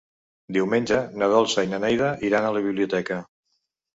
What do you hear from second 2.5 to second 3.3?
la biblioteca.